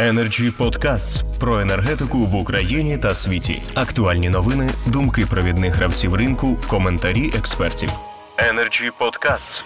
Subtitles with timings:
[0.00, 3.62] Energy Podcasts про енергетику в Україні та світі.
[3.74, 7.90] Актуальні новини, думки провідних гравців ринку, коментарі експертів.
[8.38, 9.64] Energy Podcasts.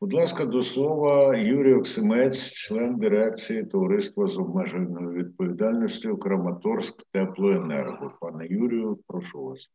[0.00, 8.12] Будь ласка, до слова Юрій Оксимець, член дирекції товариства з обмеженою відповідальністю Краматорськ Теплоенерго.
[8.20, 9.68] Пане Юрію, прошу вас.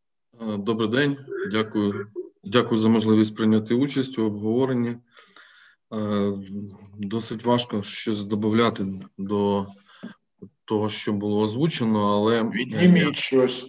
[0.57, 1.18] Добрий день,
[1.52, 2.07] дякую.
[2.43, 4.96] Дякую за можливість прийняти участь у обговоренні.
[5.94, 6.32] Е,
[6.98, 8.86] досить важко щось додати
[9.18, 9.68] до
[10.66, 13.66] того, що було озвучено, але відніміть щось.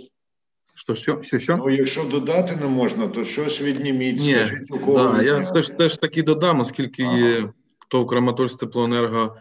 [0.74, 1.56] Що, що, що, що?
[1.56, 4.20] Ну, якщо додати не можна, то щось відніміть.
[4.20, 7.18] Ні, Скажіть, у кого да, я теж, теж таки додам, оскільки ага.
[7.18, 9.36] є хто в Краматорськ теплоенерго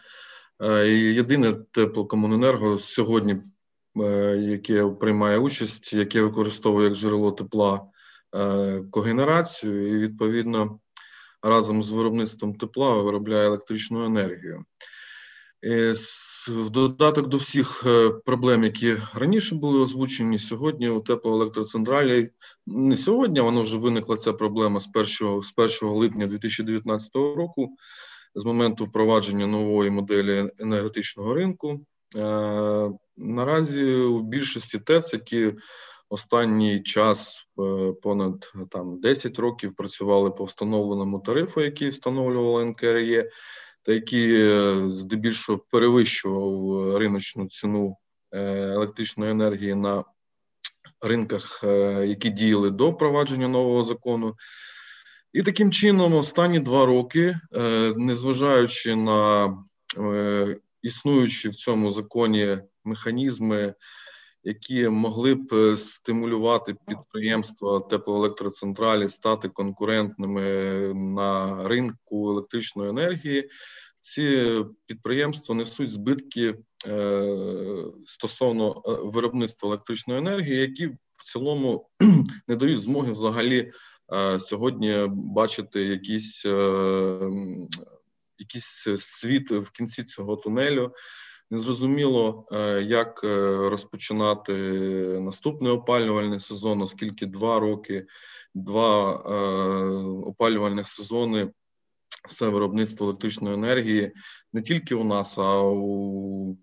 [0.62, 3.36] е, єдине теплокомуненерго сьогодні,
[4.02, 7.82] е, яке приймає участь, яке використовує як джерело тепла
[8.92, 10.80] когенерацію, і відповідно
[11.42, 14.66] разом з виробництвом тепла виробляє електричну енергію.
[16.48, 22.30] В додаток до всіх е, проблем, які раніше були озвучені, сьогодні у теплоелектроцентралі
[22.68, 27.70] не сьогодні, воно вже виникла ця проблема з 1, з 1 липня 2019 року,
[28.36, 31.86] з моменту впровадження нової моделі енергетичного ринку.
[32.16, 35.54] Е, наразі у більшості ТЕЦ, які
[36.12, 43.30] Останній час е, понад там 10 років працювали по встановленому тарифу, який встановлювала НКРЄ,
[43.84, 47.98] та який е, здебільшого перевищував риночну ціну
[48.32, 50.04] е, електричної енергії на
[51.02, 51.64] ринках,
[52.04, 54.36] які діяли до впровадження нового закону.
[55.34, 57.40] І таким чином, останні два роки,
[57.96, 59.58] незважаючи на
[60.82, 63.74] існуючі в цьому законі механізми
[64.44, 70.44] які могли б е, стимулювати підприємства теплоелектроцентралі стати конкурентними
[70.94, 73.50] на ринку електричної енергії.
[74.02, 76.56] Ці підприємства несуть збитки
[76.88, 77.36] е,
[78.06, 81.90] стосовно е, виробництва електричної енергії, які в цілому
[82.48, 83.72] не дають змоги взагалі
[84.40, 86.46] сьогодні бачити якийсь,
[88.38, 90.92] якийсь світ в кінці цього тунелю.
[91.52, 93.28] Незрозуміло, е, як е,
[93.70, 94.54] розпочинати
[95.20, 98.06] наступний опалювальний сезон, оскільки два роки,
[98.54, 99.36] два е,
[100.30, 101.52] опалювальних сезони,
[102.28, 104.12] все виробництво електричної енергії
[104.54, 106.58] не тільки у нас, а у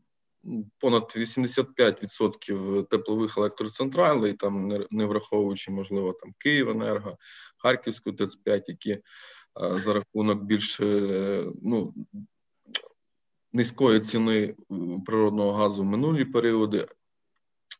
[0.79, 7.17] понад 85% теплових електроцентралей, там не враховуючи, можливо, там Київенерго,
[7.57, 8.99] Харківську ТЕЦ-5, які
[9.77, 10.85] за рахунок більше
[11.63, 11.95] ну
[13.57, 14.55] низької ціни
[15.07, 16.87] природного газу в минулі періоди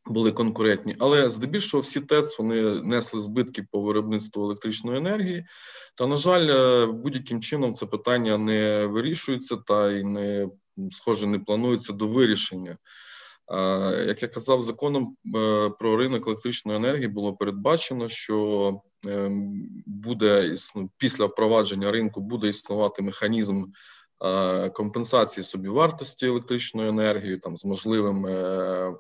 [0.07, 5.47] були конкурентні, але здебільшого всі ТЕЦ вони несли збитки по виробництву електричної енергії.
[5.95, 10.49] Та, на жаль, е, будь-яким чином це питання не вирішується та й не
[10.93, 12.77] схоже не планується до вирішення.
[14.07, 19.53] Як я казав, законом е, про ринок електричної енергії було передбачено, що ем,
[19.87, 20.57] буде
[20.99, 23.96] після впровадження ринку буде існувати механізм Е,
[24.73, 28.95] компенсації собівартості електричної енергії, там з можливим е, е,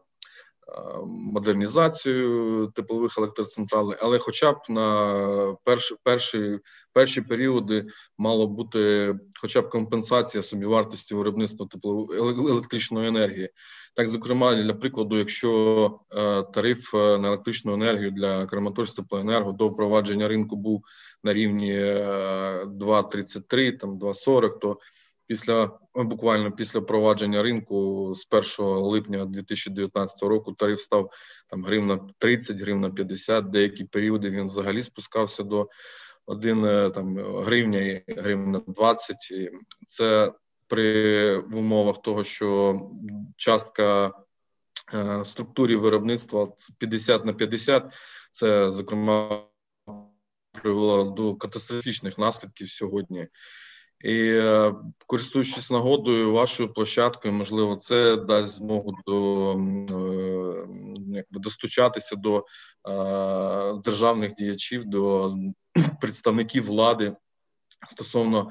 [1.06, 6.58] модернізацією теплових електроцентралей, але хоча б на перші перші,
[6.92, 7.86] перші періоди
[8.18, 13.50] мало бути хоча б компенсація собівартості виробництва теплової електричної енергії.
[13.94, 16.00] Так, зокрема, для прикладу, якщо
[16.54, 20.84] тариф на електричну енергію для Краматорськ теплоенерго до впровадження ринку був
[21.24, 24.78] на рівні 2,33, там 2,40, то
[25.26, 28.26] після буквально після провадження ринку з
[28.58, 31.10] 1 липня 2019 року тариф став
[31.50, 35.68] там гривна 30, гривна 50, деякі періоди він взагалі спускався до
[36.26, 39.30] 1 е, там гривня і гривна 20.
[39.30, 39.50] І
[39.86, 40.32] Це
[40.66, 42.80] при в умовах того, що
[43.36, 44.12] частка
[44.94, 46.48] е, структурі виробництва
[46.78, 47.94] 50 на 50,
[48.30, 49.46] це зокрема
[50.52, 53.28] привело до катастрофічних наслідків сьогодні.
[54.00, 54.74] І е,
[55.06, 60.68] користуючись нагодою вашою площадкою, можливо, це дасть змогу до е,
[61.08, 62.42] якби достучатися до е,
[63.84, 65.34] державних діячів, до
[66.00, 67.16] представників влади
[67.88, 68.50] стосовно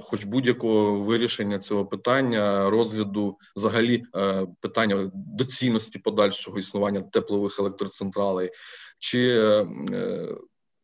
[0.00, 4.04] хоч будь-якого вирішення цього питання, розгляду взагалі
[4.60, 8.50] питання доцільності подальшого існування теплових електроцентралей.
[8.98, 9.42] чи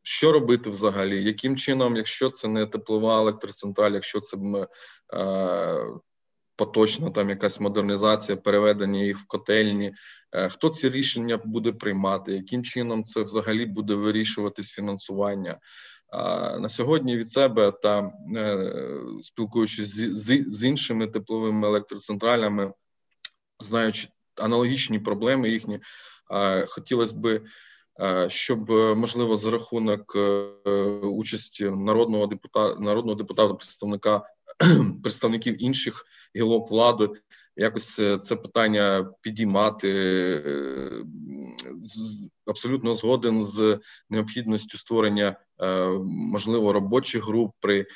[0.07, 1.25] що робити взагалі?
[1.25, 4.37] Яким чином, якщо це не теплова електроцентраль, якщо це
[5.15, 5.87] е,
[6.57, 9.95] поточна там якась модернізація, переведення їх в котельні,
[10.33, 12.33] е, хто ці рішення буде приймати?
[12.33, 15.59] Яким чином це взагалі буде вирішуватись фінансування?
[16.61, 18.73] На сьогодні від себе та е,
[19.23, 22.73] спілкуючись з, з, іншими тепловими електроцентралями,
[23.61, 25.81] знаючи аналогічні проблеми їхні,
[26.69, 27.43] хотілося би.
[28.29, 30.17] Щоб можливо за рахунок
[31.03, 34.23] участі народного депутата народного депутата, представника
[35.03, 36.07] представників інших
[36.37, 37.09] гілок влади,
[37.57, 39.91] якось це питання підіймати
[42.47, 43.79] абсолютно згоден з
[44.11, 45.37] необхідністю створення
[46.05, 47.87] можливо робочих груп при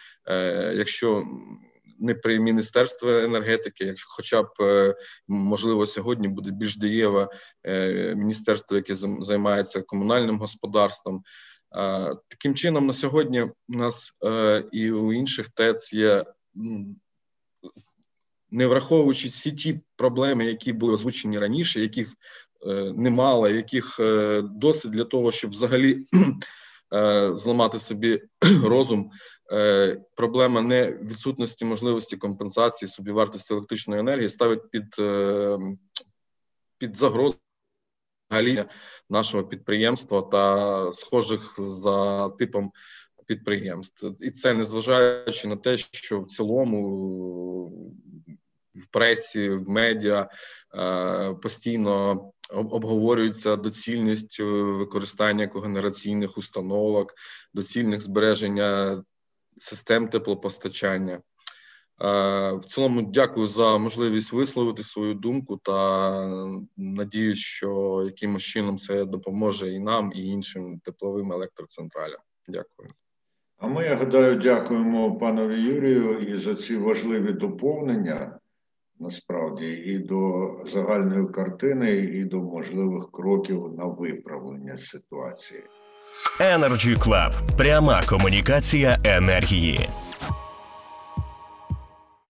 [0.74, 1.26] якщо
[1.98, 4.94] не при міністерстві енергетики, хоча б е,
[5.28, 7.28] можливо сьогодні буде більш дієве
[7.64, 11.22] е, міністерство, яке займається комунальним господарством.
[12.28, 16.24] Таким чином, на сьогодні у нас е, і у інших ТЕЦ є.
[18.50, 22.12] Не враховуючи всі ті проблеми, які були озвучені раніше, яких
[22.66, 26.18] е, немало, яких е, досить для того, щоб взагалі е,
[27.32, 28.22] зламати собі
[28.64, 29.10] розум,
[29.52, 35.58] Е, проблема не відсутності можливості компенсації собівартості електричної енергії ставить під е,
[36.78, 37.36] під загрозу
[39.10, 42.72] нашого підприємства та схожих за типом
[43.26, 47.68] підприємств, і це незважаючи на те, що в цілому
[48.74, 50.30] в пресі, в медіа
[50.74, 57.14] е, постійно обговорюється доцільність використання когенераційних установок,
[57.54, 59.02] доцільних збереження
[59.58, 61.20] систем теплопостачання.
[62.00, 69.72] В цілому, дякую за можливість висловити свою думку та надіюсь, що якимось чином це допоможе
[69.72, 72.20] і нам, і іншим тепловим електроцентралям.
[72.48, 72.90] Дякую.
[73.58, 78.38] А ми я гадаю, дякуємо панові Юрію і за ці важливі доповнення.
[79.00, 85.62] Насправді, і до загальної картини, і до можливих кроків на виправлення ситуації.
[86.40, 87.56] Energy Club.
[87.56, 89.88] пряма комунікація енергії.